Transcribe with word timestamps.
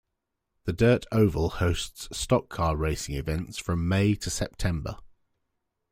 The 0.63 0.73
dirt 0.73 1.05
oval 1.11 1.49
hosts 1.49 2.07
stock 2.11 2.49
car 2.49 2.75
racing 2.75 3.13
events 3.13 3.59
from 3.59 3.87
May 3.87 4.15
to 4.15 4.31
September. 4.31 4.97